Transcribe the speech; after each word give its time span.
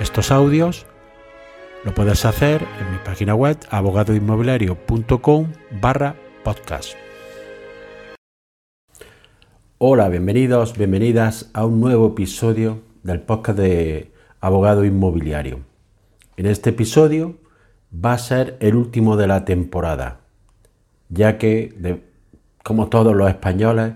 estos 0.00 0.30
audios, 0.30 0.86
lo 1.84 1.92
puedes 1.92 2.24
hacer 2.24 2.62
en 2.62 2.92
mi 2.92 2.98
página 3.04 3.34
web 3.34 3.58
abogadoinmobiliario.com 3.70 5.52
barra 5.80 6.14
podcast. 6.44 6.94
Hola, 9.78 10.08
bienvenidos, 10.08 10.76
bienvenidas 10.78 11.50
a 11.52 11.64
un 11.66 11.80
nuevo 11.80 12.08
episodio 12.08 12.80
del 13.02 13.20
podcast 13.20 13.58
de 13.58 14.12
Abogado 14.40 14.84
Inmobiliario. 14.84 15.60
En 16.36 16.46
este 16.46 16.70
episodio 16.70 17.36
va 17.92 18.12
a 18.12 18.18
ser 18.18 18.56
el 18.60 18.76
último 18.76 19.16
de 19.16 19.26
la 19.26 19.44
temporada, 19.44 20.20
ya 21.08 21.38
que, 21.38 22.02
como 22.62 22.88
todos 22.88 23.16
los 23.16 23.28
españoles, 23.28 23.94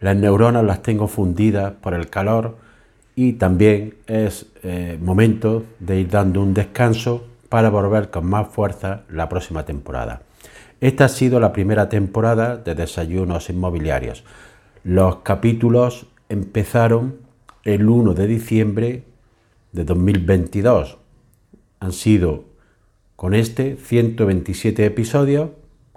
las 0.00 0.16
neuronas 0.16 0.64
las 0.64 0.82
tengo 0.82 1.08
fundidas 1.08 1.72
por 1.72 1.94
el 1.94 2.10
calor 2.10 2.67
y 3.18 3.32
también 3.32 3.96
es 4.06 4.46
eh, 4.62 4.96
momento 5.02 5.64
de 5.80 5.98
ir 5.98 6.08
dando 6.08 6.40
un 6.40 6.54
descanso 6.54 7.26
para 7.48 7.68
volver 7.68 8.10
con 8.10 8.26
más 8.26 8.46
fuerza 8.46 9.02
la 9.10 9.28
próxima 9.28 9.64
temporada. 9.64 10.22
Esta 10.80 11.06
ha 11.06 11.08
sido 11.08 11.40
la 11.40 11.52
primera 11.52 11.88
temporada 11.88 12.58
de 12.58 12.76
Desayunos 12.76 13.50
Inmobiliarios. 13.50 14.22
Los 14.84 15.16
capítulos 15.24 16.06
empezaron 16.28 17.16
el 17.64 17.88
1 17.88 18.14
de 18.14 18.28
diciembre 18.28 19.02
de 19.72 19.82
2022. 19.82 20.98
Han 21.80 21.92
sido 21.92 22.44
con 23.16 23.34
este 23.34 23.78
127 23.78 24.86
episodios, 24.86 25.50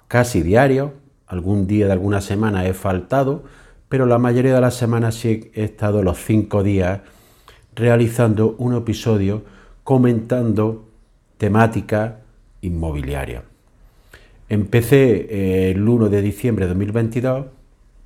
casi 0.08 0.42
diarios. 0.42 0.90
Algún 1.28 1.68
día 1.68 1.86
de 1.86 1.92
alguna 1.92 2.20
semana 2.20 2.66
he 2.66 2.74
faltado, 2.74 3.44
pero 3.92 4.06
la 4.06 4.20
mayoría 4.20 4.56
de 4.56 4.62
las 4.62 4.76
semanas 4.76 5.16
sí 5.16 5.52
he 5.54 5.66
estado 5.66 6.02
los 6.02 6.18
cinco 6.18 6.64
días 6.64 7.02
realizando 7.76 8.56
un 8.58 8.74
episodio 8.74 9.44
comentando 9.84 10.88
temática 11.38 12.22
inmobiliaria. 12.62 13.44
Empecé 14.48 15.28
eh, 15.30 15.72
el 15.72 15.86
1 15.86 16.08
de 16.08 16.22
diciembre 16.22 16.68
de 16.68 16.70
2022 16.70 17.48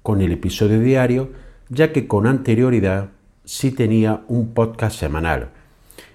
con 0.01 0.21
el 0.21 0.31
episodio 0.31 0.79
diario, 0.79 1.29
ya 1.69 1.93
que 1.93 2.07
con 2.07 2.25
anterioridad 2.25 3.09
sí 3.43 3.69
tenía 3.69 4.23
un 4.27 4.55
podcast 4.55 4.97
semanal. 4.97 5.49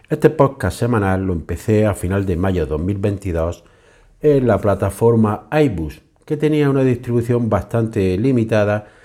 Este 0.08 0.30
podcast 0.30 0.80
semanal 0.80 1.24
lo 1.24 1.32
empecé 1.32 1.86
a 1.86 1.94
final 1.94 2.26
de 2.26 2.36
mayo 2.36 2.64
de 2.64 2.70
2022 2.70 3.62
en 4.20 4.48
la 4.48 4.58
plataforma 4.58 5.46
iBus, 5.52 6.02
que 6.24 6.36
tenía 6.36 6.68
una 6.68 6.82
distribución 6.82 7.48
bastante 7.48 8.18
limitada 8.18 8.98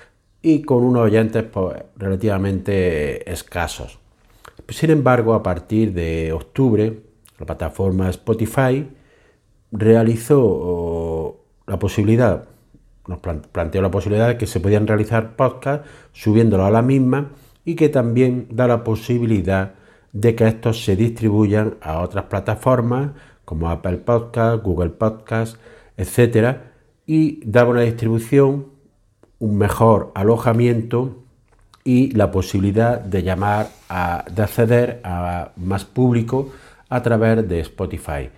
y 0.46 0.62
con 0.62 0.84
unos 0.84 1.02
oyentes 1.02 1.42
pues, 1.42 1.82
relativamente 1.98 3.32
escasos. 3.32 3.98
Sin 4.70 4.92
embargo, 4.92 5.34
a 5.34 5.42
partir 5.42 5.92
de 5.92 6.32
octubre, 6.34 7.00
la 7.40 7.48
plataforma 7.48 8.12
Spotify 8.12 8.88
realizó 9.72 11.40
la 11.66 11.80
posibilidad, 11.80 12.48
nos 13.08 13.18
planteó 13.52 13.82
la 13.82 13.90
posibilidad 13.90 14.28
de 14.28 14.38
que 14.38 14.46
se 14.46 14.60
podían 14.60 14.86
realizar 14.86 15.36
podcasts 15.36 15.90
subiéndolo 16.14 16.64
a 16.64 16.70
la 16.70 16.84
misma 16.84 17.32
y 17.66 17.74
que 17.74 17.90
también 17.90 18.48
da 18.52 18.68
la 18.68 18.84
posibilidad 18.84 19.74
de 20.14 20.36
que 20.36 20.48
estos 20.48 20.86
se 20.86 20.96
distribuyan 20.96 21.78
a 21.82 22.02
otras 22.02 22.26
plataformas 22.26 23.14
como 23.46 23.72
Apple 23.72 23.98
Podcast, 23.98 24.64
Google 24.64 24.92
Podcast, 24.92 25.58
etcétera, 25.98 26.74
y 27.08 27.44
daba 27.44 27.72
una 27.72 27.82
distribución, 27.82 28.75
un 29.40 29.58
mejor 29.58 30.12
alojamiento 30.16 31.18
y 31.84 32.12
la 32.12 32.32
posibilidad 32.32 33.00
de 33.00 33.24
llamar 33.24 33.70
a, 33.90 34.26
de 34.32 34.42
acceder 34.42 35.02
a 35.04 35.52
más 35.56 35.86
público 35.86 36.52
a 36.90 37.02
través 37.04 37.48
de 37.48 37.60
Spotify. 37.60 38.30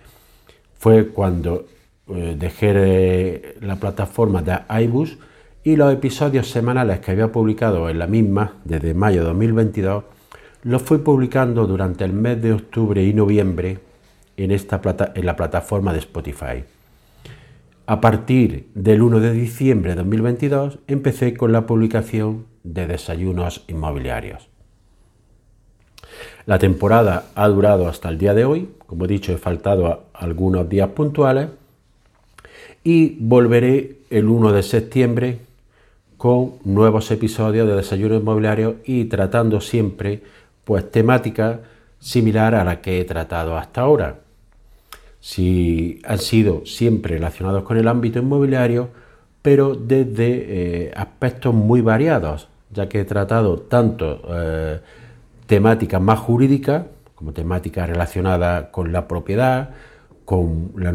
Fue 0.78 1.08
cuando 1.08 1.66
eh, 2.08 2.36
dejé 2.38 2.72
eh, 2.74 3.56
la 3.60 3.76
plataforma 3.76 4.42
de 4.42 4.58
iBus 4.82 5.18
y 5.64 5.76
los 5.76 5.92
episodios 5.92 6.50
semanales 6.50 7.00
que 7.00 7.10
había 7.10 7.32
publicado 7.32 7.88
en 7.88 7.98
la 7.98 8.06
misma 8.06 8.54
desde 8.64 8.94
mayo 8.94 9.20
de 9.20 9.26
2022 9.28 10.04
los 10.64 10.82
fui 10.82 10.98
publicando 10.98 11.66
durante 11.66 12.04
el 12.04 12.12
mes 12.12 12.42
de 12.42 12.52
octubre 12.52 13.02
y 13.02 13.12
noviembre 13.12 13.78
en, 14.36 14.50
esta 14.50 14.80
plata, 14.80 15.12
en 15.14 15.26
la 15.26 15.36
plataforma 15.36 15.92
de 15.92 16.00
Spotify. 16.00 16.64
A 17.90 18.02
partir 18.02 18.68
del 18.74 19.00
1 19.00 19.18
de 19.18 19.32
diciembre 19.32 19.92
de 19.92 19.96
2022 19.96 20.80
empecé 20.88 21.32
con 21.32 21.52
la 21.52 21.64
publicación 21.64 22.44
de 22.62 22.86
desayunos 22.86 23.64
inmobiliarios. 23.66 24.50
La 26.44 26.58
temporada 26.58 27.30
ha 27.34 27.48
durado 27.48 27.88
hasta 27.88 28.10
el 28.10 28.18
día 28.18 28.34
de 28.34 28.44
hoy, 28.44 28.68
como 28.86 29.06
he 29.06 29.08
dicho, 29.08 29.32
he 29.32 29.38
faltado 29.38 30.04
algunos 30.12 30.68
días 30.68 30.90
puntuales 30.90 31.48
y 32.84 33.16
volveré 33.20 34.00
el 34.10 34.28
1 34.28 34.52
de 34.52 34.62
septiembre 34.62 35.38
con 36.18 36.56
nuevos 36.64 37.10
episodios 37.10 37.66
de 37.66 37.76
Desayuno 37.76 38.16
Inmobiliario 38.16 38.80
y 38.84 39.06
tratando 39.06 39.62
siempre 39.62 40.22
pues 40.64 40.90
temática 40.90 41.60
similar 42.00 42.54
a 42.54 42.64
la 42.64 42.82
que 42.82 43.00
he 43.00 43.06
tratado 43.06 43.56
hasta 43.56 43.80
ahora. 43.80 44.27
Si 45.20 46.00
han 46.04 46.18
sido 46.18 46.64
siempre 46.64 47.14
relacionados 47.14 47.64
con 47.64 47.76
el 47.76 47.88
ámbito 47.88 48.18
inmobiliario, 48.18 48.90
pero 49.42 49.74
desde 49.74 50.86
eh, 50.86 50.92
aspectos 50.94 51.54
muy 51.54 51.80
variados, 51.80 52.48
ya 52.70 52.88
que 52.88 53.00
he 53.00 53.04
tratado 53.04 53.58
tanto 53.60 54.20
eh, 54.28 54.80
temáticas 55.46 56.00
más 56.00 56.18
jurídicas, 56.18 56.84
como 57.14 57.32
temáticas 57.32 57.88
relacionadas 57.88 58.66
con 58.70 58.92
la 58.92 59.08
propiedad, 59.08 59.70
con 60.24 60.72
la, 60.76 60.92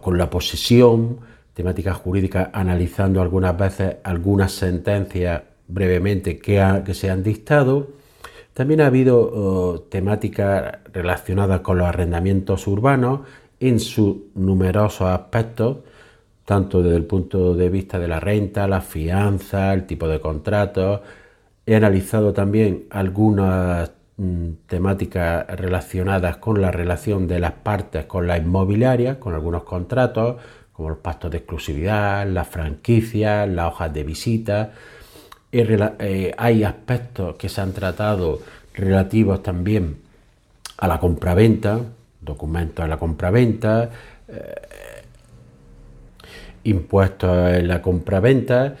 con 0.00 0.18
la 0.18 0.30
posesión, 0.30 1.18
temáticas 1.54 1.96
jurídicas 1.96 2.48
analizando 2.52 3.20
algunas 3.20 3.56
veces 3.56 3.96
algunas 4.04 4.52
sentencias 4.52 5.42
brevemente 5.68 6.38
que, 6.38 6.82
que 6.84 6.94
se 6.94 7.10
han 7.10 7.22
dictado. 7.22 7.88
También 8.54 8.82
ha 8.82 8.86
habido 8.86 9.18
oh, 9.20 9.80
temáticas 9.88 10.78
relacionadas 10.92 11.60
con 11.60 11.78
los 11.78 11.86
arrendamientos 11.86 12.66
urbanos 12.66 13.20
en 13.60 13.80
sus 13.80 14.16
numerosos 14.34 15.08
aspectos, 15.08 15.78
tanto 16.44 16.82
desde 16.82 16.96
el 16.96 17.04
punto 17.06 17.54
de 17.54 17.70
vista 17.70 17.98
de 17.98 18.08
la 18.08 18.20
renta, 18.20 18.66
la 18.68 18.80
fianza, 18.80 19.72
el 19.72 19.86
tipo 19.86 20.08
de 20.08 20.20
contratos. 20.20 21.00
He 21.64 21.76
analizado 21.76 22.32
también 22.32 22.86
algunas 22.90 23.92
mm, 24.16 24.50
temáticas 24.66 25.46
relacionadas 25.48 26.36
con 26.38 26.60
la 26.60 26.70
relación 26.70 27.28
de 27.28 27.40
las 27.40 27.52
partes 27.52 28.06
con 28.06 28.26
la 28.26 28.36
inmobiliaria, 28.38 29.20
con 29.20 29.34
algunos 29.34 29.62
contratos, 29.64 30.36
como 30.72 30.90
los 30.90 30.98
pactos 30.98 31.30
de 31.30 31.38
exclusividad, 31.38 32.26
las 32.26 32.48
franquicias, 32.48 33.48
las 33.48 33.68
hojas 33.72 33.92
de 33.94 34.04
visita. 34.04 34.72
Eh, 35.54 36.34
hay 36.38 36.64
aspectos 36.64 37.36
que 37.36 37.50
se 37.50 37.60
han 37.60 37.74
tratado 37.74 38.40
relativos 38.72 39.42
también 39.42 39.98
a 40.78 40.88
la 40.88 40.98
compraventa, 40.98 41.78
documentos 42.22 42.82
de 42.82 42.88
la 42.88 42.96
compraventa, 42.96 43.90
eh, 44.28 44.54
impuestos 46.64 47.52
en 47.52 47.68
la 47.68 47.82
compraventa, 47.82 48.76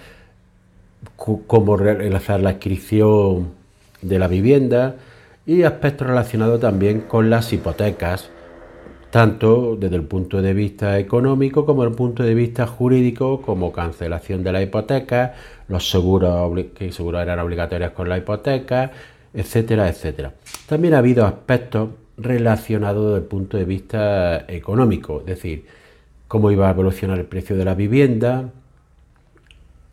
cómo 1.16 1.76
realizar 1.76 2.40
la 2.40 2.52
inscripción 2.52 3.52
de 4.00 4.18
la 4.18 4.28
vivienda 4.28 4.96
y 5.44 5.64
aspectos 5.64 6.06
relacionados 6.06 6.60
también 6.60 7.02
con 7.02 7.28
las 7.28 7.52
hipotecas, 7.52 8.30
tanto 9.12 9.76
desde 9.76 9.96
el 9.96 10.04
punto 10.04 10.40
de 10.40 10.54
vista 10.54 10.98
económico 10.98 11.66
como 11.66 11.82
desde 11.82 11.90
el 11.90 11.96
punto 11.96 12.22
de 12.22 12.34
vista 12.34 12.66
jurídico, 12.66 13.42
como 13.42 13.70
cancelación 13.70 14.42
de 14.42 14.52
la 14.52 14.62
hipoteca, 14.62 15.34
los 15.68 15.90
seguros 15.90 16.50
que 16.74 16.90
seguros 16.92 17.20
eran 17.20 17.38
obligatorios 17.38 17.90
con 17.90 18.08
la 18.08 18.16
hipoteca, 18.16 18.90
etcétera, 19.34 19.90
etcétera. 19.90 20.32
También 20.66 20.94
ha 20.94 20.98
habido 20.98 21.26
aspectos 21.26 21.90
relacionados 22.16 23.04
desde 23.04 23.18
el 23.18 23.24
punto 23.24 23.58
de 23.58 23.66
vista 23.66 24.46
económico, 24.48 25.20
es 25.20 25.26
decir, 25.26 25.66
cómo 26.26 26.50
iba 26.50 26.68
a 26.68 26.70
evolucionar 26.70 27.18
el 27.18 27.26
precio 27.26 27.54
de 27.54 27.66
la 27.66 27.74
vivienda, 27.74 28.48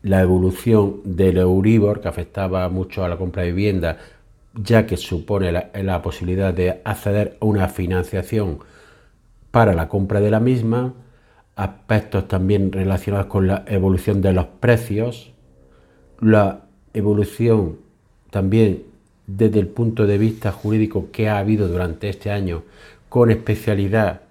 la 0.04 0.22
evolución 0.22 1.02
del 1.04 1.40
Euribor, 1.40 2.00
que 2.00 2.08
afectaba 2.08 2.70
mucho 2.70 3.04
a 3.04 3.10
la 3.10 3.18
compra 3.18 3.44
de 3.44 3.52
vivienda 3.52 3.98
ya 4.56 4.86
que 4.86 4.96
supone 4.98 5.52
la, 5.52 6.02
posibilidad 6.02 6.54
de 6.54 6.82
acceder 6.84 7.38
a 7.40 7.46
una 7.46 7.68
financiación 7.68 8.60
para 9.52 9.74
la 9.74 9.88
compra 9.88 10.20
de 10.20 10.32
la 10.32 10.40
misma, 10.40 10.94
aspectos 11.56 12.28
también 12.28 12.72
relacionados 12.72 13.28
con 13.28 13.48
la 13.48 13.64
evolución 13.68 14.22
de 14.22 14.34
los 14.34 14.46
precios, 14.46 15.34
la 16.20 16.62
evolución 16.94 17.78
también 18.30 18.84
desde 19.28 19.60
el 19.60 19.68
punto 19.68 20.08
de 20.08 20.18
vista 20.18 20.52
jurídico 20.52 21.10
que 21.12 21.30
ha 21.30 21.38
habido 21.38 21.68
durante 21.68 22.10
este 22.10 22.32
año, 22.32 22.64
con 23.10 23.32
especialidad, 23.32 24.22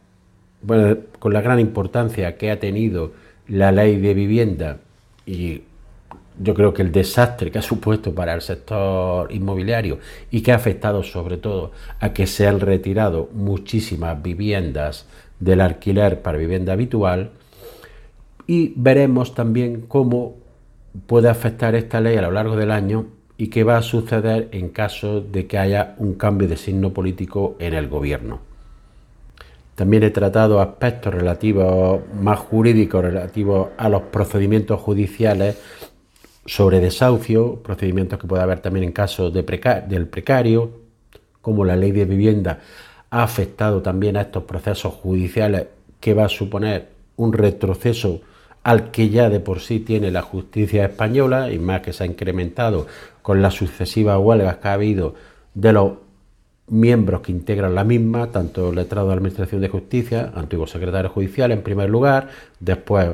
bueno, 0.62 0.96
con 1.18 1.32
la 1.32 1.40
gran 1.40 1.60
importancia 1.60 2.36
que 2.36 2.50
ha 2.50 2.58
tenido 2.58 3.12
la 3.46 3.72
ley 3.72 4.00
de 4.00 4.14
vivienda 4.14 4.78
y 5.26 5.62
yo 6.40 6.54
creo 6.54 6.72
que 6.72 6.82
el 6.82 6.92
desastre 6.92 7.50
que 7.50 7.58
ha 7.58 7.62
supuesto 7.62 8.14
para 8.14 8.34
el 8.34 8.40
sector 8.40 9.32
inmobiliario 9.32 9.98
y 10.30 10.42
que 10.42 10.52
ha 10.52 10.56
afectado 10.56 11.02
sobre 11.02 11.36
todo 11.36 11.72
a 12.00 12.12
que 12.12 12.26
se 12.26 12.46
han 12.46 12.60
retirado 12.60 13.28
muchísimas 13.32 14.22
viviendas 14.22 15.06
del 15.40 15.60
alquiler 15.60 16.22
para 16.22 16.38
vivienda 16.38 16.72
habitual 16.72 17.30
y 18.46 18.72
veremos 18.76 19.34
también 19.34 19.82
cómo 19.82 20.36
puede 21.06 21.28
afectar 21.28 21.74
esta 21.74 22.00
ley 22.00 22.16
a 22.16 22.22
lo 22.22 22.30
largo 22.30 22.56
del 22.56 22.70
año 22.70 23.06
y 23.36 23.48
qué 23.48 23.62
va 23.62 23.76
a 23.76 23.82
suceder 23.82 24.48
en 24.52 24.70
caso 24.70 25.20
de 25.20 25.46
que 25.46 25.58
haya 25.58 25.94
un 25.98 26.14
cambio 26.14 26.48
de 26.48 26.56
signo 26.56 26.92
político 26.92 27.56
en 27.60 27.74
el 27.74 27.88
gobierno. 27.88 28.40
También 29.76 30.02
he 30.02 30.10
tratado 30.10 30.60
aspectos 30.60 31.14
relativos 31.14 32.00
más 32.20 32.40
jurídicos 32.40 33.00
relativos 33.00 33.68
a 33.76 33.88
los 33.88 34.02
procedimientos 34.02 34.80
judiciales 34.80 35.56
sobre 36.48 36.80
desahucio, 36.80 37.62
procedimientos 37.62 38.18
que 38.18 38.26
puede 38.26 38.42
haber 38.42 38.60
también 38.60 38.84
en 38.84 38.92
caso 38.92 39.30
de 39.30 39.42
del 39.86 40.06
precario, 40.06 40.70
como 41.42 41.66
la 41.66 41.76
ley 41.76 41.92
de 41.92 42.06
vivienda 42.06 42.60
ha 43.10 43.22
afectado 43.22 43.82
también 43.82 44.16
a 44.16 44.22
estos 44.22 44.44
procesos 44.44 44.94
judiciales 44.94 45.66
que 46.00 46.14
va 46.14 46.24
a 46.24 46.28
suponer 46.30 46.88
un 47.16 47.34
retroceso 47.34 48.22
al 48.62 48.90
que 48.90 49.10
ya 49.10 49.28
de 49.28 49.40
por 49.40 49.60
sí 49.60 49.80
tiene 49.80 50.10
la 50.10 50.22
justicia 50.22 50.86
española 50.86 51.52
y 51.52 51.58
más 51.58 51.82
que 51.82 51.92
se 51.92 52.04
ha 52.04 52.06
incrementado 52.06 52.86
con 53.20 53.42
las 53.42 53.54
sucesivas 53.54 54.18
huelgas 54.18 54.56
que 54.56 54.68
ha 54.68 54.72
habido 54.72 55.14
de 55.52 55.72
los 55.74 55.92
miembros 56.68 57.20
que 57.20 57.32
integran 57.32 57.74
la 57.74 57.84
misma, 57.84 58.30
tanto 58.30 58.72
letrado 58.72 59.08
de 59.08 59.14
Administración 59.14 59.60
de 59.60 59.68
Justicia, 59.68 60.32
antiguo 60.34 60.66
secretario 60.66 61.10
judicial 61.10 61.52
en 61.52 61.62
primer 61.62 61.90
lugar, 61.90 62.28
después 62.58 63.10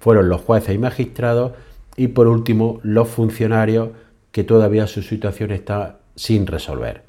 fueron 0.00 0.28
los 0.28 0.42
jueces 0.42 0.74
y 0.74 0.78
magistrados 0.78 1.52
y 1.96 2.08
por 2.08 2.26
último 2.26 2.80
los 2.82 3.08
funcionarios 3.08 3.90
que 4.32 4.44
todavía 4.44 4.86
su 4.86 5.02
situación 5.02 5.52
está 5.52 6.00
sin 6.16 6.46
resolver. 6.46 7.02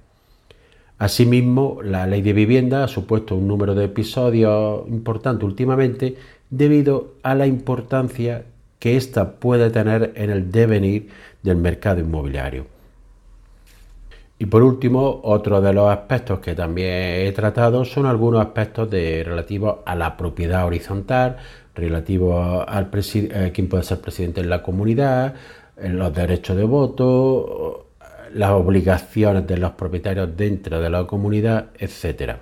Asimismo, 0.98 1.80
la 1.84 2.08
ley 2.08 2.22
de 2.22 2.34
vivienda 2.34 2.84
ha 2.84 2.88
supuesto 2.88 3.36
un 3.36 3.48
número 3.48 3.76
de 3.76 3.86
episodios 3.86 4.88
importante 4.88 5.44
últimamente 5.44 6.16
debido 6.50 7.16
a 7.24 7.36
la 7.36 7.48
importancia 7.48 8.46
que 8.80 8.96
ésta 8.96 9.34
puede 9.40 9.70
tener 9.72 10.14
en 10.16 10.30
el 10.30 10.52
devenir 10.52 11.10
del 11.44 11.58
mercado 11.58 12.00
inmobiliario. 12.00 12.68
Y 14.38 14.48
por 14.48 14.64
último, 14.64 15.22
otro 15.24 15.62
de 15.62 15.74
los 15.74 15.90
aspectos 15.90 16.40
que 16.40 16.56
también 16.56 17.26
he 17.26 17.32
tratado 17.32 17.86
son 17.86 18.06
algunos 18.06 18.42
aspectos 18.42 18.90
de, 18.90 19.24
relativos 19.24 19.78
a 19.86 19.96
la 19.96 20.18
propiedad 20.18 20.66
horizontal, 20.66 21.38
relativos 21.76 22.66
al 22.68 22.90
eh, 22.94 23.52
quién 23.54 23.68
puede 23.68 23.84
ser 23.84 24.00
presidente 24.00 24.42
en 24.42 24.50
la 24.50 24.64
comunidad, 24.64 25.36
los 25.78 26.14
derechos 26.14 26.56
de 26.56 26.64
voto, 26.64 27.88
las 28.34 28.52
obligaciones 28.52 29.46
de 29.46 29.58
los 29.58 29.72
propietarios 29.72 30.36
dentro 30.36 30.80
de 30.80 30.90
la 30.90 31.06
comunidad, 31.06 31.68
etc. 31.78 32.38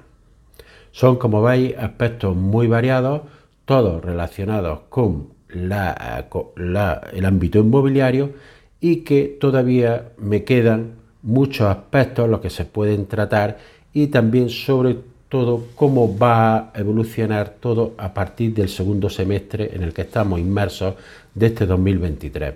Son, 0.91 1.17
como 1.17 1.41
veis, 1.41 1.75
aspectos 1.77 2.35
muy 2.35 2.67
variados, 2.67 3.21
todos 3.65 4.03
relacionados 4.03 4.81
con 4.89 5.33
el 5.49 7.25
ámbito 7.25 7.59
inmobiliario 7.59 8.31
y 8.79 8.97
que 8.97 9.37
todavía 9.39 10.11
me 10.17 10.43
quedan 10.43 10.95
muchos 11.21 11.67
aspectos 11.67 12.29
los 12.29 12.41
que 12.41 12.49
se 12.49 12.65
pueden 12.65 13.05
tratar 13.05 13.57
y 13.93 14.07
también 14.07 14.49
sobre 14.49 14.97
todo 15.33 15.65
cómo 15.73 16.15
va 16.15 16.57
a 16.57 16.71
evolucionar 16.75 17.55
todo 17.59 17.95
a 17.97 18.13
partir 18.13 18.53
del 18.53 18.69
segundo 18.69 19.09
semestre 19.09 19.71
en 19.73 19.81
el 19.81 19.91
que 19.91 20.03
estamos 20.03 20.39
inmersos 20.39 20.93
de 21.33 21.47
este 21.47 21.65
2023. 21.65 22.53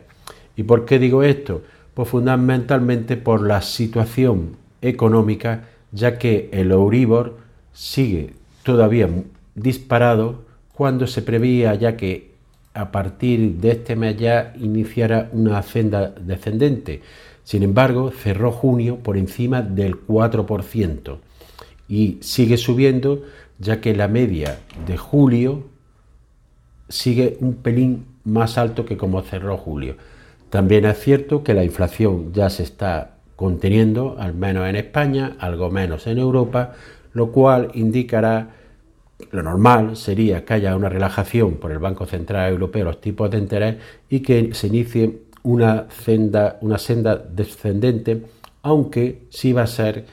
¿Y 0.55 0.61
por 0.61 0.85
qué 0.85 0.99
digo 0.99 1.23
esto? 1.23 1.63
Pues 1.95 2.07
fundamentalmente 2.07 3.17
por 3.17 3.41
la 3.41 3.63
situación 3.63 4.57
económica, 4.79 5.69
ya 5.91 6.19
que 6.19 6.49
el 6.53 6.69
Euribor 6.69 7.37
sigue 7.73 8.35
todavía 8.61 9.09
disparado 9.55 10.43
cuando 10.71 11.07
se 11.07 11.23
preveía 11.23 11.73
ya 11.73 11.97
que 11.97 12.33
a 12.75 12.91
partir 12.91 13.53
de 13.55 13.71
este 13.71 13.95
mes 13.95 14.17
ya 14.17 14.53
iniciara 14.55 15.29
una 15.33 15.63
senda 15.63 16.09
descendente. 16.09 17.01
Sin 17.43 17.63
embargo, 17.63 18.11
cerró 18.11 18.51
junio 18.51 18.97
por 18.97 19.17
encima 19.17 19.63
del 19.63 19.95
4% 20.05 21.17
y 21.87 22.17
sigue 22.21 22.57
subiendo 22.57 23.23
ya 23.59 23.81
que 23.81 23.95
la 23.95 24.07
media 24.07 24.59
de 24.85 24.97
julio 24.97 25.63
sigue 26.89 27.37
un 27.39 27.55
pelín 27.55 28.05
más 28.23 28.57
alto 28.57 28.85
que 28.85 28.97
como 28.97 29.21
cerró 29.21 29.57
julio. 29.57 29.95
También 30.49 30.85
es 30.85 30.99
cierto 30.99 31.43
que 31.43 31.53
la 31.53 31.63
inflación 31.63 32.33
ya 32.33 32.49
se 32.49 32.63
está 32.63 33.17
conteniendo, 33.35 34.15
al 34.19 34.33
menos 34.33 34.67
en 34.67 34.75
España, 34.75 35.35
algo 35.39 35.69
menos 35.69 36.07
en 36.07 36.17
Europa, 36.17 36.73
lo 37.13 37.31
cual 37.31 37.71
indicará 37.73 38.49
lo 39.31 39.41
normal 39.41 39.97
sería 39.97 40.45
que 40.45 40.53
haya 40.53 40.75
una 40.75 40.89
relajación 40.89 41.55
por 41.55 41.71
el 41.71 41.79
Banco 41.79 42.05
Central 42.05 42.51
Europeo 42.51 42.85
los 42.85 43.01
tipos 43.01 43.31
de 43.31 43.39
interés 43.39 43.77
y 44.09 44.19
que 44.19 44.53
se 44.53 44.67
inicie 44.67 45.21
una 45.43 45.87
senda, 45.89 46.57
una 46.61 46.77
senda 46.77 47.15
descendente, 47.15 48.23
aunque 48.61 49.23
sí 49.29 49.53
va 49.53 49.63
a 49.63 49.67
ser, 49.67 50.05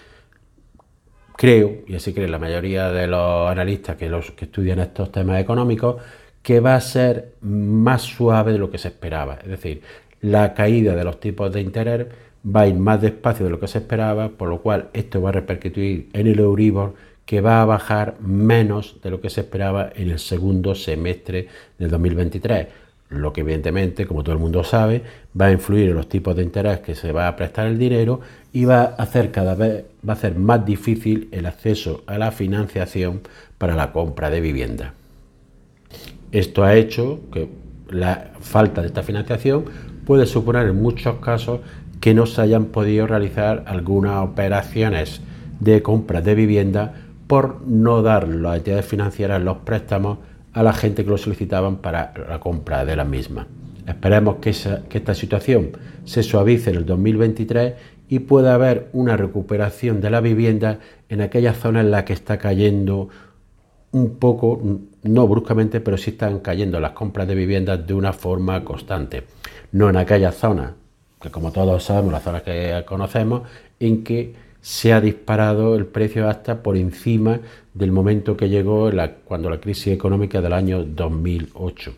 creo, 1.37 1.83
y 1.87 1.97
así 1.97 2.13
cree 2.13 2.29
la 2.29 2.39
mayoría 2.39 2.91
de 2.91 3.07
los 3.07 3.51
analistas 3.51 3.97
que, 3.97 4.09
los, 4.09 4.31
que 4.33 4.47
estudian 4.47 4.79
estos 4.79 5.13
temas 5.13 5.41
económicos, 5.41 5.97
que 6.43 6.61
va 6.61 6.75
a 6.75 6.81
ser 6.81 7.33
más 7.41 8.03
suave 8.03 8.53
de 8.53 8.59
lo 8.59 8.71
que 8.71 8.79
se 8.79 8.89
esperaba. 8.89 9.39
Es 9.43 9.49
decir, 9.49 9.83
la 10.21 10.55
caída 10.55 10.95
de 10.95 11.05
los 11.05 11.21
tipos 11.21 11.53
de 11.53 11.61
interés 11.61 12.07
va 12.45 12.63
a 12.63 12.67
ir 12.67 12.75
más 12.75 13.01
despacio 13.01 13.45
de 13.45 13.51
lo 13.51 13.61
que 13.61 13.69
se 13.69 13.79
esperaba, 13.79 14.29
por 14.29 14.49
lo 14.49 14.61
cual 14.61 14.91
esto 14.93 15.23
va 15.23 15.31
a 15.31 15.33
repercutir 15.33 16.11
en 16.13 16.27
el 16.27 16.39
Euribor 16.39 16.95
que 17.25 17.41
va 17.41 17.63
a 17.63 17.65
bajar 17.65 18.17
menos 18.21 19.01
de 19.03 19.11
lo 19.11 19.21
que 19.21 19.31
se 19.31 19.41
esperaba 19.41 19.91
en 19.95 20.11
el 20.11 20.19
segundo 20.19 20.75
semestre 20.75 21.49
del 21.79 21.91
2023 21.91 22.67
lo 23.21 23.33
que 23.33 23.43
evidentemente, 23.43 24.07
como 24.07 24.23
todo 24.23 24.35
el 24.35 24.41
mundo 24.41 24.65
sabe, 24.65 25.03
va 25.39 25.47
a 25.47 25.53
influir 25.53 25.91
en 25.91 25.97
los 25.97 26.09
tipos 26.09 26.37
de 26.37 26.43
interés 26.43 26.81
que 26.81 26.95
se 26.95 27.13
va 27.13 27.29
a 27.29 27.37
prestar 27.37 27.67
el 27.67 27.79
dinero 27.79 28.21
y 28.53 28.65
va 28.65 28.83
a 28.83 29.03
hacer 29.03 29.31
cada 29.31 29.55
vez 29.55 29.85
va 30.07 30.13
a 30.13 30.17
hacer 30.17 30.37
más 30.37 30.65
difícil 30.65 31.29
el 31.33 31.47
acceso 31.47 32.03
a 32.07 32.19
la 32.19 32.31
financiación 32.31 33.21
para 33.59 33.75
la 33.75 33.93
compra 33.93 34.31
de 34.31 34.41
vivienda. 34.41 34.95
Esto 36.33 36.65
ha 36.65 36.75
hecho 36.75 37.21
que 37.33 37.49
la 37.89 38.33
falta 38.41 38.81
de 38.81 38.89
esta 38.89 39.03
financiación 39.03 39.65
puede 40.05 40.27
suponer 40.27 40.67
en 40.69 40.83
muchos 40.83 41.17
casos 41.17 41.61
que 42.01 42.15
no 42.15 42.27
se 42.27 42.43
hayan 42.43 42.67
podido 42.67 43.07
realizar 43.07 43.65
algunas 43.67 44.23
operaciones 44.23 45.21
de 45.61 45.83
compra 45.83 46.21
de 46.21 46.35
vivienda 46.35 46.95
por 47.27 47.67
no 47.67 48.03
dar 48.03 48.29
las 48.29 48.59
entidades 48.59 48.85
financieras 48.85 49.43
los 49.43 49.59
préstamos 49.59 50.19
a 50.55 50.63
la 50.63 50.73
gente 50.73 51.05
que 51.05 51.11
lo 51.11 51.19
solicitaban 51.19 51.77
para 51.77 52.15
la 52.29 52.41
compra 52.41 52.85
de 52.85 52.97
la 52.97 53.05
misma. 53.05 53.47
Esperemos 53.87 54.37
que, 54.37 54.51
esta 54.51 55.15
situación 55.15 55.73
se 56.05 56.23
suavice 56.23 56.71
en 56.71 56.77
el 56.77 56.87
2023 56.87 57.75
y 58.09 58.21
pueda 58.21 58.55
haber 58.55 58.89
una 58.93 59.17
recuperación 59.17 60.01
de 60.01 60.11
la 60.11 60.21
vivienda 60.21 60.79
en 61.09 61.21
aquellas 61.21 61.59
zonas 61.59 61.85
en 61.85 61.91
las 61.91 62.05
que 62.05 62.13
está 62.13 62.39
cayendo 62.39 63.09
un 63.91 64.17
poco, 64.17 64.61
no 65.03 65.29
bruscamente, 65.29 65.81
pero 65.81 65.99
sí 65.99 66.11
están 66.11 66.41
cayendo 66.41 66.81
las 66.81 66.93
compras 66.93 67.29
de 67.29 67.35
viviendas 67.35 67.87
de 67.87 67.95
una 67.95 68.13
forma 68.13 68.65
constante. 68.65 69.25
No 69.73 69.91
en 69.91 69.97
aquellas 69.97 70.37
zonas, 70.37 70.73
que 71.21 71.31
como 71.31 71.53
todos 71.53 71.85
sabemos, 71.85 72.13
las 72.13 72.23
zonas 72.23 72.43
que 72.43 72.83
conocemos, 72.87 73.43
en 73.81 74.03
que 74.03 74.35
se 74.65 74.95
ha 74.95 75.01
disparado 75.03 75.77
el 75.77 75.85
precio 75.85 76.27
hasta 76.27 76.63
por 76.63 76.79
encima 76.79 77.39
del 77.75 77.93
momento 77.93 78.35
que 78.35 78.49
llegó 78.49 78.91
cuando 79.27 79.51
la 79.51 79.61
crisis 79.61 79.89
económica 79.89 80.41
del 80.41 80.55
año 80.55 80.83
2008. 80.85 81.93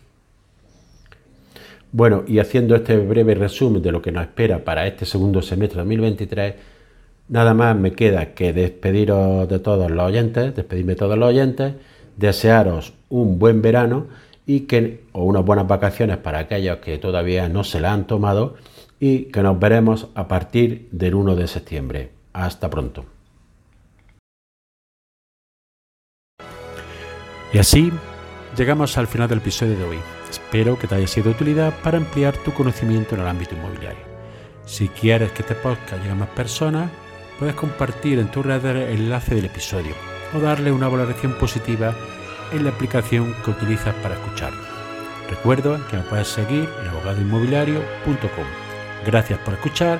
Bueno, 1.93 2.25
y 2.27 2.39
haciendo 2.39 2.75
este 2.75 2.97
breve 2.97 3.35
resumen 3.35 3.81
de 3.81 3.93
lo 3.93 4.01
que 4.01 4.11
nos 4.11 4.23
espera 4.23 4.65
para 4.65 4.85
este 4.85 5.05
segundo 5.05 5.41
semestre 5.41 5.77
de 5.77 5.83
2023, 5.83 6.55
nada 7.29 7.53
más 7.53 7.73
me 7.77 7.93
queda 7.93 8.33
que 8.33 8.51
despediros 8.51 9.47
de 9.47 9.59
todos 9.59 9.89
los 9.89 10.05
oyentes, 10.05 10.53
despedirme 10.53 10.91
de 10.91 10.99
todos 10.99 11.17
los 11.17 11.29
oyentes, 11.29 11.73
desearos 12.17 12.91
un 13.07 13.39
buen 13.39 13.61
verano 13.61 14.07
y 14.45 14.61
que, 14.61 15.05
o 15.13 15.23
unas 15.23 15.45
buenas 15.45 15.69
vacaciones 15.69 16.17
para 16.17 16.39
aquellos 16.39 16.79
que 16.79 16.97
todavía 16.97 17.47
no 17.47 17.63
se 17.63 17.79
la 17.79 17.93
han 17.93 18.07
tomado 18.07 18.55
y 18.99 19.31
que 19.31 19.41
nos 19.41 19.57
veremos 19.57 20.09
a 20.15 20.27
partir 20.27 20.89
del 20.91 21.15
1 21.15 21.33
de 21.37 21.47
septiembre. 21.47 22.16
Hasta 22.37 22.69
pronto. 22.69 23.03
Y 27.51 27.57
así 27.57 27.91
llegamos 28.55 28.95
al 28.99 29.07
final 29.07 29.27
del 29.27 29.39
episodio 29.39 29.75
de 29.75 29.83
hoy. 29.83 29.99
Espero 30.29 30.77
que 30.77 30.85
te 30.85 30.93
haya 30.93 31.07
sido 31.07 31.25
de 31.25 31.31
utilidad 31.31 31.73
para 31.81 31.97
ampliar 31.97 32.37
tu 32.37 32.53
conocimiento 32.53 33.15
en 33.15 33.21
el 33.21 33.27
ámbito 33.27 33.55
inmobiliario. 33.55 34.05
Si 34.67 34.87
quieres 34.89 35.31
que 35.31 35.41
este 35.41 35.55
podcast 35.55 35.93
llegue 35.93 36.11
a 36.11 36.15
más 36.15 36.29
personas, 36.29 36.91
puedes 37.39 37.55
compartir 37.55 38.19
en 38.19 38.29
tu 38.29 38.43
red 38.43 38.63
el 38.65 38.99
enlace 38.99 39.33
del 39.33 39.45
episodio 39.45 39.95
o 40.35 40.39
darle 40.39 40.71
una 40.71 40.89
valoración 40.89 41.33
positiva 41.39 41.95
en 42.51 42.65
la 42.65 42.69
aplicación 42.69 43.33
que 43.43 43.49
utilizas 43.49 43.95
para 43.95 44.13
escucharlo. 44.13 44.61
Recuerda 45.27 45.79
que 45.89 45.97
me 45.97 46.03
puedes 46.03 46.27
seguir 46.27 46.69
en 46.81 46.87
abogadoinmobiliario.com. 46.89 48.45
Gracias 49.07 49.39
por 49.39 49.55
escuchar, 49.55 49.99